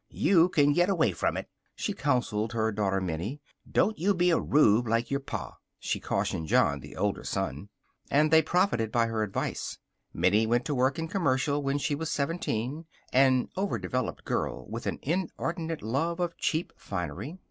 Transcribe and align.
"You 0.09 0.49
can 0.49 0.73
get 0.73 0.89
away 0.89 1.11
from 1.11 1.37
it," 1.37 1.47
she 1.75 1.93
counseled 1.93 2.53
her 2.53 2.71
daughter, 2.71 2.99
Minnie. 2.99 3.39
"Don't 3.71 3.99
you 3.99 4.15
be 4.15 4.31
a 4.31 4.39
rube 4.39 4.87
like 4.87 5.11
your 5.11 5.19
pa," 5.19 5.57
she 5.77 5.99
cautioned 5.99 6.47
John, 6.47 6.79
the 6.79 6.95
older 6.95 7.23
boy. 7.35 7.67
And 8.09 8.31
they 8.31 8.41
profited 8.41 8.91
by 8.91 9.05
her 9.05 9.21
advice. 9.21 9.77
Minnie 10.11 10.47
went 10.47 10.65
to 10.65 10.73
work 10.73 10.97
in 10.97 11.07
Commercial 11.07 11.61
when 11.61 11.77
she 11.77 11.93
was 11.93 12.09
seventeen, 12.09 12.87
an 13.13 13.49
overdeveloped 13.55 14.25
girl 14.25 14.65
with 14.67 14.87
an 14.87 14.97
inordinate 15.03 15.83
love 15.83 16.19
of 16.19 16.35
cheap 16.35 16.73
finery. 16.77 17.37